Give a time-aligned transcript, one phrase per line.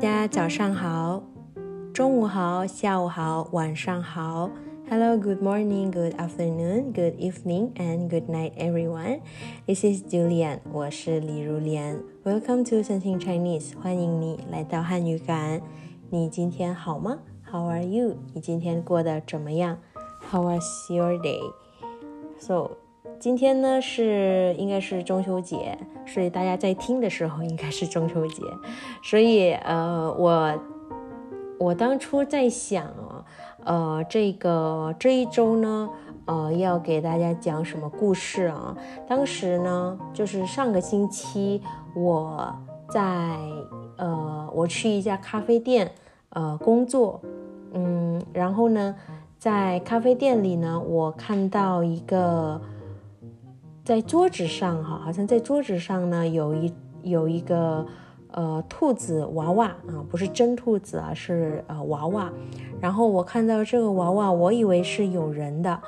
[0.00, 1.22] 家早上好，
[1.92, 4.50] 中午好，下午好，晚上好。
[4.90, 9.20] Hello, good morning, good afternoon, good evening, and good night, everyone.
[9.66, 12.02] This is Julian，我是李如莲。
[12.24, 15.62] Welcome to Something Chinese，欢迎你来到汉语感。
[16.10, 17.18] 你今天好吗？
[17.50, 18.16] How are you？
[18.34, 19.78] 你今天过得怎么样？
[20.30, 21.40] How was your day?
[23.19, 28.43] 今天呢是应该是中秋节，所以大家在听的时候应该是中秋节。
[29.03, 30.53] 所以呃，我
[31.59, 33.25] 我当初在想啊，
[33.65, 35.89] 呃，这个这一周呢，
[36.25, 38.77] 呃，要给大家讲什么故事啊？
[39.07, 41.61] 当时呢，就是上个星期
[41.95, 42.55] 我
[42.89, 43.01] 在
[43.97, 45.91] 呃，我去一家咖啡店
[46.29, 47.19] 呃工作，
[47.73, 48.95] 嗯，然后呢，
[49.39, 52.61] 在咖啡店里呢，我看到一个。
[53.87, 56.73] 在桌子上哈，好像在桌子上呢，有一
[57.03, 57.85] 有一个
[58.31, 62.29] 呃兔子娃娃啊，不是真兔子啊，是呃娃娃。
[62.81, 65.79] 然后我看到这个娃娃，我以为是有人的。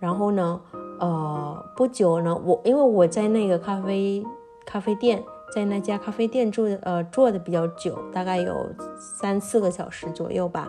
[0.00, 0.60] 然后呢，
[0.98, 4.26] 呃，不久呢，我因为我在那个咖啡
[4.66, 5.22] 咖啡店，
[5.54, 8.66] 在那家咖啡店住的呃坐的比较久，大概有
[8.98, 10.68] 三四个小时左右吧。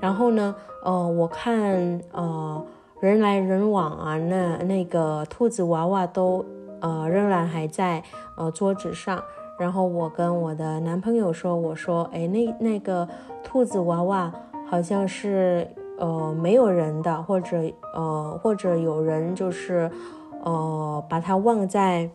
[0.00, 2.66] 然后呢，呃，我看呃。
[3.04, 6.42] 人来人往啊，那那个兔子娃娃都
[6.80, 8.02] 呃仍然还在
[8.34, 9.22] 呃桌子上。
[9.58, 13.06] 然后我跟我的男朋友说，我说，哎，那那个
[13.42, 14.32] 兔子娃娃
[14.66, 17.58] 好像是呃没有人的，或者
[17.92, 19.90] 呃或者有人就是
[20.42, 22.08] 呃把它忘在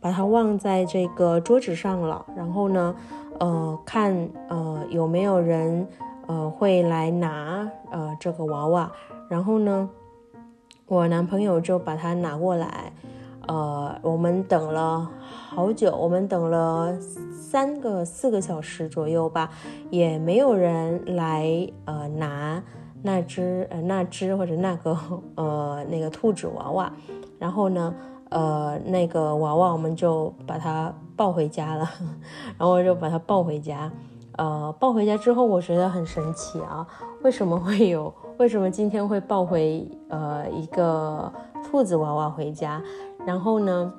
[0.00, 2.24] 把它忘在这个桌子上了。
[2.36, 2.94] 然后呢，
[3.40, 5.84] 呃看呃有没有人
[6.28, 8.88] 呃会来拿呃这个娃娃。
[9.28, 9.90] 然后呢。
[10.88, 12.92] 我男朋友就把它拿过来，
[13.48, 16.96] 呃，我们等了好久，我们等了
[17.40, 19.50] 三个四个小时左右吧，
[19.90, 22.62] 也没有人来呃拿
[23.02, 24.96] 那只呃那只或者那个
[25.34, 26.92] 呃那个兔子娃娃，
[27.40, 27.92] 然后呢
[28.28, 31.90] 呃那个娃娃我们就把它抱回家了，
[32.56, 33.90] 然后就把它抱回家，
[34.36, 36.86] 呃抱回家之后我觉得很神奇啊，
[37.22, 38.12] 为什么会有？
[38.38, 41.32] 为什么今天会抱回呃一个
[41.64, 42.82] 兔子娃娃回家？
[43.26, 43.92] 然后呢，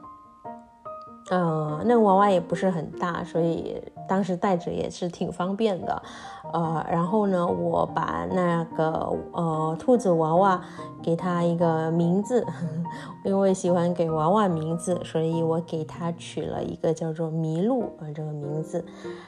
[1.29, 6.01] 呃，那个娃娃也不是很大，所以当时带着也是挺方便的。
[6.53, 10.61] 呃，然后呢，我把那个呃兔子娃娃
[11.03, 12.45] 给它一个名字，
[13.25, 18.85] 因为喜欢给娃娃名字，所以我给它取了一个叫做麋鹿啊这个名字。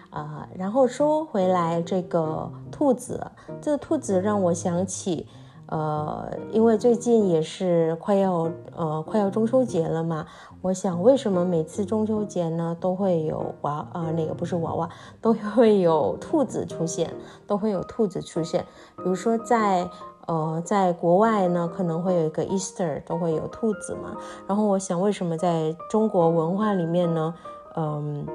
[0.10, 3.30] 啊，然后说回来，这个兔子，
[3.62, 5.28] 这个兔子让我想起，
[5.70, 10.26] 呃，因为最近也是快要呃快要中秋节了嘛，
[10.62, 14.90] 我想为什么每次中秋节呢都会有娃啊那个不是娃娃，
[15.22, 17.14] 都会有兔子出现，
[17.46, 18.66] 都会有兔子出现，
[18.98, 19.88] 比如说在
[20.26, 27.36] 呃在国外呢可能会有一个 Easter 都会有兔子嘛，然后我想为什么在中国文化里面呢，
[27.76, 28.26] 嗯。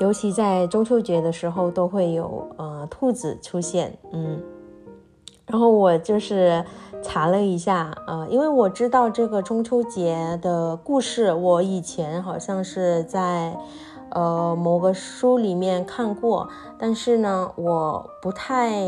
[0.00, 4.40] 尤其在中秋节的时候，都会有呃兔子出现，嗯，
[5.48, 6.64] 然后我就是
[7.02, 13.58] 查了一下，呃，因为我知道这个中秋节的故事，我以前好像是在
[14.10, 16.48] 呃某个书里面看过，
[16.78, 18.82] 但是呢，我不太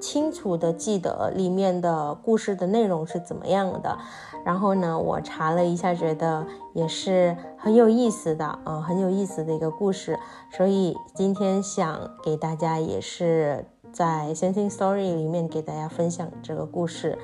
[0.00, 3.96] 清楚的记得里面的故事的内容是怎么样的。
[4.44, 6.44] 然后呢，我查了一下，觉得
[6.74, 10.18] 也是很有意思的，呃，很有意思的一个故事，
[10.50, 17.16] 所以今天想给大家也是在 Something Story 里面给大家分享这个故事。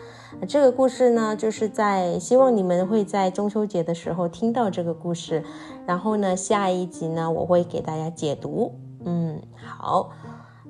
[0.48, 5.42] 这个故事呢，就是在希望你们会在中秋节的时候听到这个故事。
[5.84, 8.72] 然后呢，下一集呢，我会给大家解读。
[9.04, 10.10] 嗯，好，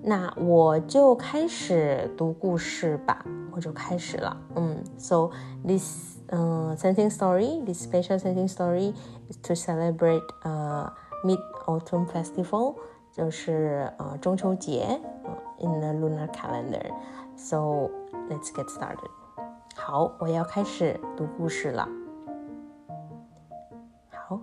[0.02, 3.22] 那我就开始读故事吧，
[3.52, 4.36] 我就开始了。
[4.56, 5.30] 嗯，So
[5.64, 6.18] this.
[6.30, 7.60] uh, scenting story.
[7.64, 8.94] This special Senting story
[9.28, 10.88] is to celebrate uh,
[11.24, 12.76] Mid Autumn Festival，
[13.12, 16.90] 就是呃中秋节呃 in the lunar calendar.
[17.36, 17.90] So
[18.28, 19.10] let's get started.
[19.74, 21.88] 好，我要开始读故事了。
[24.10, 24.40] 好，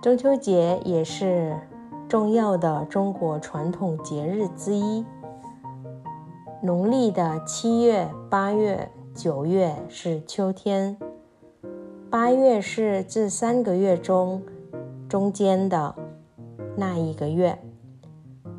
[0.00, 1.56] 中秋节也是
[2.08, 5.04] 重要的中国传统节日之一。
[6.60, 10.96] 农历的七月、八月九月是秋天，
[12.10, 14.42] 八月是这三个月中
[15.08, 15.94] 中间的
[16.80, 17.58] 那一个月，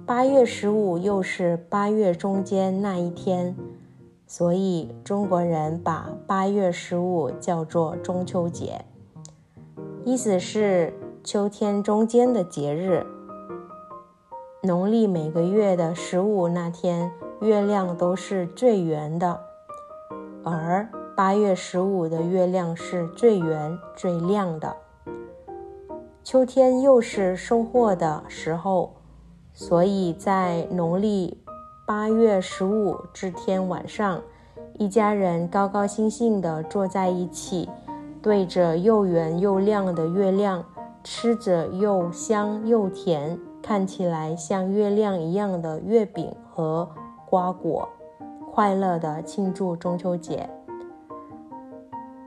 [0.05, 3.55] 八月十五又是八月中间那一天，
[4.27, 8.83] 所以中国人把八月十五叫做中秋节，
[10.03, 10.93] 意思是
[11.23, 13.05] 秋天中间的节日。
[14.63, 19.39] 农历每个月的十五那天，月亮都是最圆的，
[20.43, 24.75] 而八月十五的月亮是最圆、最亮的。
[26.29, 28.93] 秋天又是收获的时候，
[29.51, 31.41] 所以在农历
[31.87, 34.21] 八月十五这天晚上，
[34.77, 37.67] 一家人高高兴兴地坐在一起，
[38.21, 40.63] 对着又圆又亮的月亮。
[41.03, 46.87] 吃着又香又甜，看起来像月亮一样的月饼和
[47.25, 47.89] 瓜果，
[48.53, 50.47] 快乐地庆祝中秋节。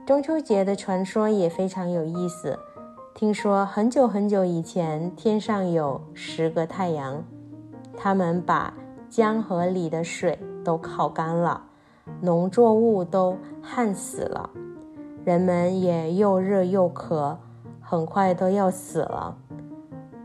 [0.05, 2.59] 中秋节的传说也非常有意思。
[3.15, 7.23] 听说很久很久以前，天上有十个太阳，
[7.95, 8.73] 他们把
[9.07, 11.61] 江河里的水都烤干了，
[12.21, 14.49] 农作物都旱死了，
[15.23, 17.37] 人们也又热又渴。
[17.79, 19.37] 很快都要死了。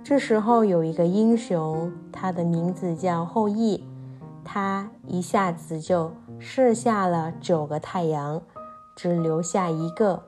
[0.03, 3.85] 这时候有一个英雄，他的名字叫后羿，
[4.43, 8.41] 他一下子就射下了九个太阳，
[8.97, 10.23] 只留下一个。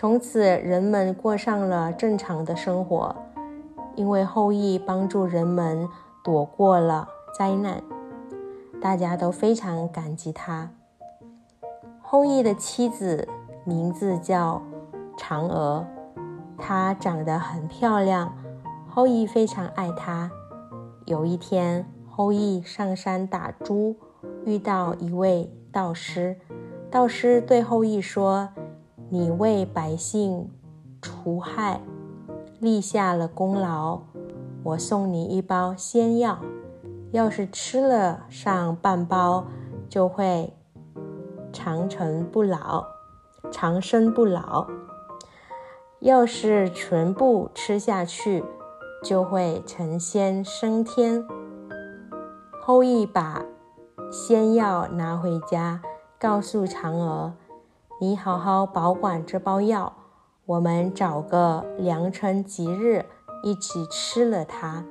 [0.00, 3.16] 从此人们过上了正常的生活，
[3.96, 5.88] 因为后羿帮助人们
[6.22, 7.82] 躲过了灾难，
[8.80, 10.70] 大家都非常感激他。
[12.00, 13.26] 后羿的妻子
[13.64, 14.62] 名字叫
[15.18, 15.84] 嫦娥。
[16.56, 18.32] 她长得很漂亮，
[18.88, 20.30] 后羿非常爱她。
[21.06, 23.96] 有一天，后羿上山打猪，
[24.44, 26.36] 遇到一位道士。
[26.88, 28.50] 道士对后羿说
[29.10, 30.50] ：“你为百姓
[31.00, 31.80] 除害，
[32.60, 34.00] 立下了功劳。
[34.64, 36.38] 我送你一包仙药，
[37.12, 39.46] 要是吃了上半包，
[39.88, 40.52] 就会
[41.52, 42.84] 长生不老，
[43.50, 44.66] 长生不老。”
[46.00, 48.44] 要是全部吃下去，
[49.02, 51.26] 就会成仙升天。
[52.60, 53.44] 后羿把
[54.08, 55.80] 仙药拿回家，
[56.16, 57.32] 告诉嫦娥
[58.00, 59.92] ：“你好好保管这包药，
[60.46, 63.04] 我们找个良辰吉日
[63.42, 64.84] 一起吃了它，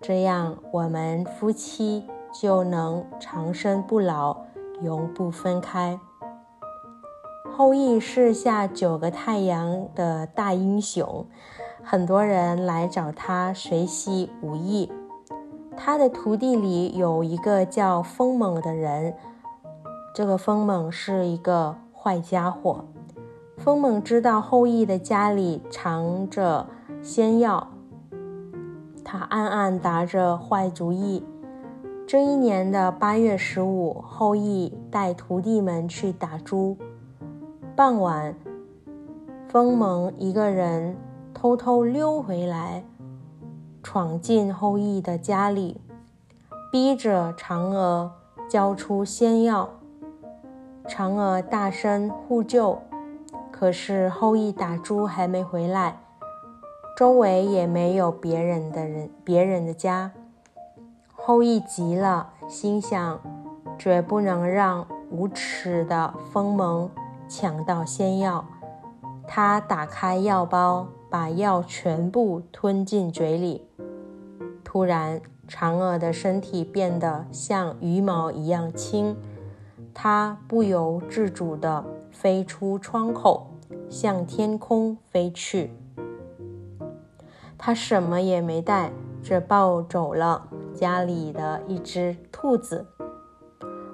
[0.00, 4.38] 这样我们夫妻就能长生不老，
[4.80, 6.00] 永不分开。”
[7.54, 11.26] 后羿是下九个太阳的大英雄，
[11.82, 14.90] 很多人来找他学习武艺。
[15.76, 19.14] 他的徒弟里有一个叫风猛的人，
[20.14, 22.84] 这个风猛是一个坏家伙。
[23.56, 26.66] 风猛知道后羿的家里藏着
[27.02, 27.66] 仙药，
[29.02, 31.24] 他暗暗打着坏主意。
[32.06, 36.76] 这一年的八月十五，后羿带徒弟们去打猪。
[37.74, 38.34] 傍晚，
[39.48, 40.94] 风猛一个人
[41.32, 42.84] 偷偷溜回来，
[43.82, 45.80] 闯进后羿的家里，
[46.70, 48.12] 逼着嫦娥
[48.46, 49.70] 交出仙药。
[50.86, 52.78] 嫦娥大声呼救，
[53.50, 55.98] 可是后羿打猪还没回来，
[56.96, 60.12] 周围也没有别人的人，别人的家。
[61.12, 63.18] 后羿急了，心想：
[63.78, 66.90] 绝不能让无耻的风蒙。
[67.26, 68.44] 抢到仙药，
[69.26, 73.66] 他打开药包，把药全部吞进嘴里。
[74.62, 79.16] 突然，嫦娥的身体变得像羽毛一样轻，
[79.94, 83.46] 她不由自主地飞出窗口，
[83.88, 85.70] 向天空飞去。
[87.56, 88.90] 他什么也没带，
[89.22, 92.86] 只抱走了家里的一只兔子。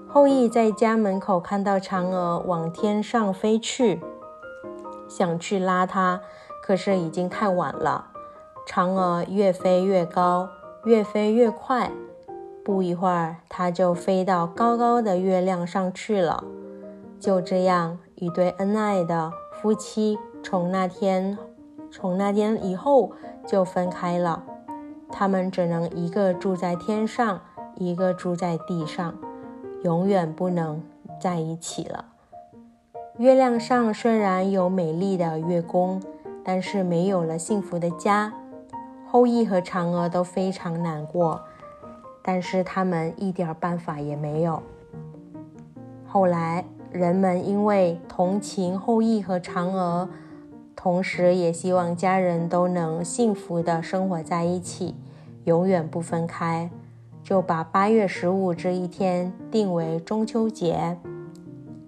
[0.08, 4.00] 后羿在家门口看到嫦娥往天上飞去，
[5.08, 6.20] 想去拉她，
[6.64, 8.08] 可是已经太晚了。
[8.66, 10.48] 嫦娥越飞越高，
[10.84, 11.92] 越飞越快，
[12.64, 16.44] 不一会儿，她就飞到高高的月亮上去了。
[17.18, 21.36] 就这样，一对恩爱的夫妻从那天
[21.90, 23.12] 从那天以后
[23.46, 24.42] 就分开了，
[25.10, 27.40] 他们只能一个住在天上，
[27.76, 29.14] 一个住在地上。
[29.82, 30.82] 永远不能
[31.18, 32.04] 在一起了。
[33.16, 36.02] 月亮上虽然有美丽的月宫，
[36.44, 38.34] 但是没有了幸福的家。
[39.06, 41.40] 后羿和嫦娥都非常难过，
[42.22, 44.62] 但是他们一点办法也没有。
[46.06, 50.08] 后来，人们因为同情后羿和嫦娥，
[50.74, 54.96] 同时也希望家人都能幸福的生活在一起，
[55.44, 56.70] 永远不分开。
[57.22, 60.96] 就把八月十五这一天定为中秋节，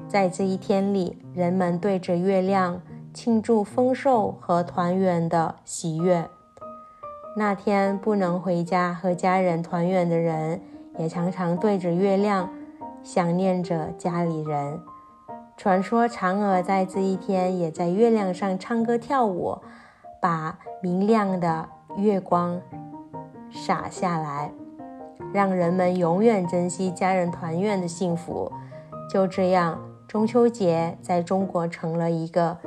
[0.07, 2.81] 在这一天里，人们对着月亮
[3.13, 6.29] 庆祝丰收和团圆的喜悦。
[7.35, 10.61] 那天不能回家和家人团圆的人，
[10.99, 12.51] 也常常对着月亮
[13.03, 14.81] 想念着家里人。
[15.57, 19.57] 传说嫦娥在这一天也在月亮上唱歌跳舞，
[20.21, 22.61] 把明亮的月光
[23.51, 24.53] 洒下来，
[25.33, 28.53] 让人们永远珍惜家人团圆的幸福。
[29.11, 32.59] 就这样，中秋节在中国成了一个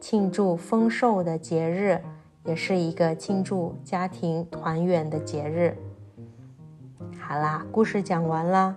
[0.00, 2.02] 庆祝丰收的节日，
[2.44, 5.76] 也是一个庆祝家庭团圆的节日。
[7.18, 8.76] 好啦，故事讲完了。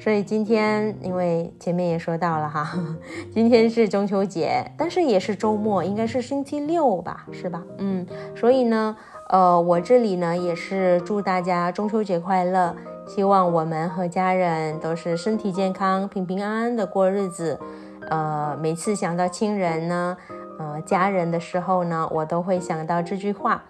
[0.00, 2.72] 所以今天，因为前面也说到了哈，
[3.32, 7.62] 今天是中秋节，但是也是周末，应该是星期六吧，是吧？
[7.78, 8.96] 嗯，所以呢，
[9.28, 12.74] 呃，我这里呢也是祝大家中秋节快乐，
[13.06, 17.60] 希望我们和家人都是身体健康、平平安安的过日子。
[18.08, 20.16] 呃，每次想到亲人呢，
[20.60, 23.64] 呃，家人的时候呢，我都会想到这句话。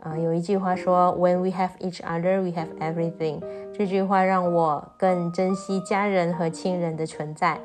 [0.00, 3.42] 呃，有一句话说，When we have each other, we have everything。
[3.74, 7.60] 这句话让我更珍惜家人和亲人的存在，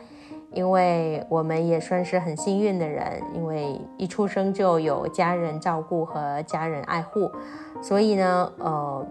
[0.51, 7.31] 因为我们也算是很幸运的人，因为一出生就有家人照顾和家人爱护，
[7.81, 9.07] 所以呢，呃，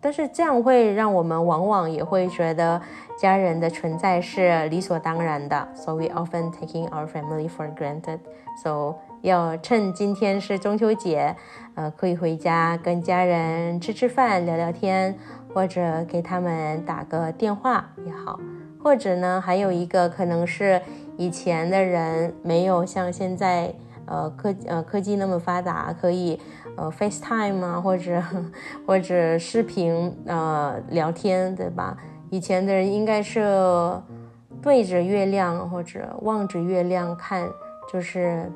[0.00, 2.80] 但是这样会让我们往往也会觉得
[3.18, 8.20] 家人的存在是理所当然的，So we often taking our family for granted.
[8.62, 11.36] So 要趁今天是中秋节，
[11.74, 15.14] 呃，可以回家跟家人吃吃饭、聊聊天，
[15.52, 18.40] 或者给他们打个电话也好。
[18.82, 20.80] 或者呢，还有一个可能是
[21.18, 23.74] 以前的人没有像现在，
[24.10, 26.38] 呃，科呃科技那么发达，可以
[26.76, 28.22] 呃 FaceTime 啊，或者
[28.86, 31.96] 或者视频呃聊天，对吧？
[32.28, 33.40] 以前的人应该是
[34.60, 37.48] 对着月亮或者望着月亮看，
[37.90, 38.50] 就是。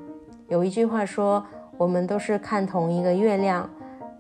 [0.49, 1.43] 有一句话说，
[1.79, 3.69] 我们都是看同一个月亮，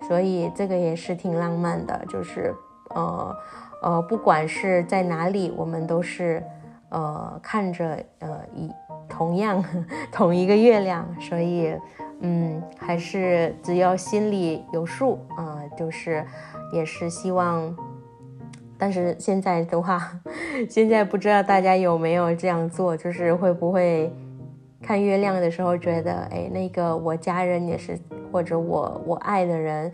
[0.09, 2.00] 所以这个也是挺浪漫的。
[2.09, 2.53] 就是，
[2.95, 3.37] 呃，
[3.83, 6.43] 呃，不管是在哪里，我们都是，
[6.88, 8.71] 呃，看着呃一
[9.14, 9.64] 同样
[10.11, 11.06] 同一个月亮。
[11.21, 11.76] 所以，
[12.21, 16.25] 嗯，还是只要心里有数啊，就是
[16.73, 17.76] 也是希望。
[18.76, 20.21] 但是现在的话，
[20.68, 24.12] 现在不知道大家有没有这样做，就是会不会？
[24.87, 27.99] 看月亮的时候，觉得哎，那个我家人也是，
[28.30, 29.90] 或者我我爱的人，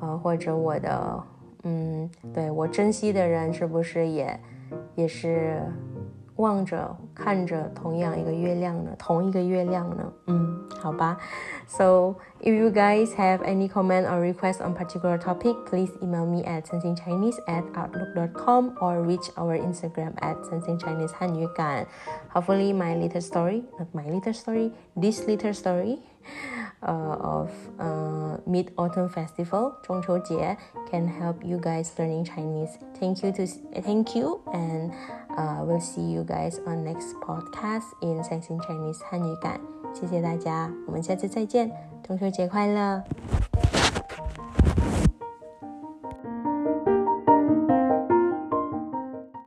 [0.00, 1.24] 呃，或者我的，
[1.62, 4.40] 嗯，对我珍惜的人，是不是也
[4.96, 5.62] 也是？
[6.37, 11.17] 望着看着同样一个月亮呢，同一个月亮呢，嗯，好吧。
[11.67, 16.65] So if you guys have any comment or request on particular topic, please email me at
[16.65, 21.87] sensingchinese at outlook.com or reach our Instagram at sensingchinese 汉语感.
[22.31, 25.97] Hopefully my little story, not my little story, this little story
[26.83, 27.49] uh, of
[27.79, 30.55] uh, Mid Autumn Festival 中秋节
[30.91, 32.77] can help you guys learning Chinese.
[32.99, 33.45] Thank you to
[33.81, 34.91] thank you and
[35.36, 39.60] uh, we'll see you guys on next podcast in Sensing Chinese 汉语感。
[39.94, 41.70] 谢谢大家，我们下次再见，
[42.02, 43.02] 中秋节快乐！